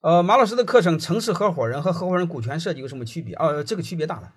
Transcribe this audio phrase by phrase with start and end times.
[0.00, 3.34] 呃，马老师的课程《城市合伙人和合伙人股权设计》有什么区别？
[3.36, 4.34] 哦，这个区别大了，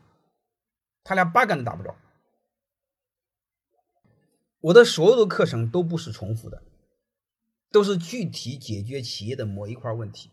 [1.04, 1.96] 他俩八竿子打不着。
[4.62, 6.64] 我的所有的课程都不是重复的，
[7.72, 10.30] 都是具体解决企业的某一块问题。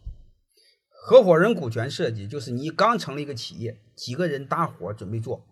[0.88, 5.44] 合伙人股权设计就是你刚成立一个企业，几个人搭伙准备做，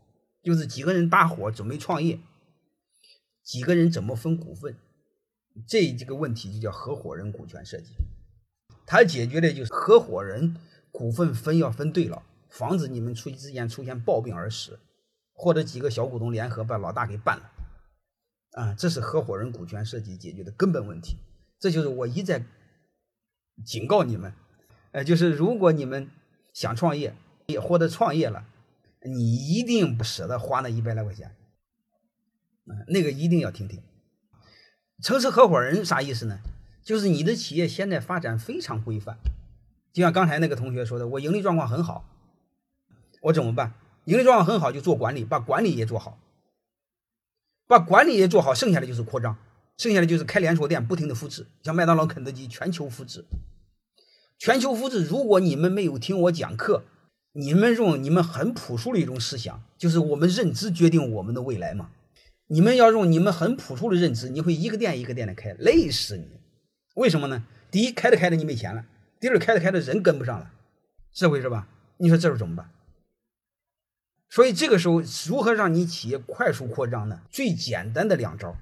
[0.43, 2.19] 就是几个人搭伙准备创业，
[3.43, 4.77] 几个人怎么分股份，
[5.69, 7.93] 这这个问题就叫合伙人股权设计。
[8.87, 10.57] 他解决的就是合伙人
[10.91, 14.79] 股份分要分对了，防止你们出去之间出现暴病而死，
[15.33, 17.51] 或者几个小股东联合把老大给办了。
[18.53, 21.17] 啊，这是合伙人股权设计解决的根本问题。
[21.59, 22.45] 这就是我一再
[23.65, 24.33] 警告你们。
[24.93, 26.09] 呃，就是如果你们
[26.53, 28.47] 想创业，也或者创业了，
[29.05, 31.35] 你一定不舍得花那一百来块钱，
[32.87, 33.83] 那个一定要听听。
[35.03, 36.39] 城市合伙人啥意思呢？
[36.85, 39.17] 就是你的企业现在发展非常规范，
[39.93, 42.05] 就像刚才那个同学说的，我盈利状况很好，
[43.23, 43.73] 我怎么办？
[44.05, 46.19] 盈利状况很好就做管理，把管理也做好，
[47.67, 49.39] 把管理也做好，剩下的就是扩张，
[49.79, 53.25] 剩下的就是开连锁店，不停的复制，像麦当劳、肯德基全球复制。
[54.39, 55.05] 全球复制。
[55.05, 56.83] 如果你们没有听我讲课，
[57.33, 61.89] 你们用你们很朴素的一种思想，就是我们认知决定我们的未来嘛。
[62.49, 66.27] 你们要用你们很朴素的认知，你会一个店一个店的开，累死你。
[66.95, 67.45] 为什么呢？
[67.71, 68.83] 第一，开着开着你没钱了；
[69.21, 70.53] 第二，开着开着人跟不上了，
[71.13, 71.69] 这回是吧？
[71.99, 72.71] 你说这时候怎么办？
[74.31, 77.21] 所以这个时候，如何让你企业快速扩张呢？
[77.31, 78.57] 最简单的两招：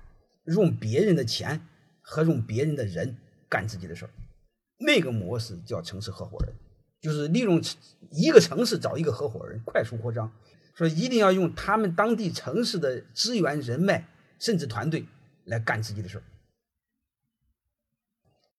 [0.44, 1.60] 用别人的钱
[2.00, 3.16] 和用别人的人
[3.48, 4.10] 干自己的事儿。
[4.78, 6.54] 那个模式叫城市合伙人，
[7.00, 7.62] 就是利用
[8.10, 10.32] 一个城市找一个合伙人快速扩张，
[10.74, 14.08] 说一定要用他们当地城市的资源、人脉
[14.38, 15.06] 甚至团队
[15.44, 16.22] 来干自己的事儿。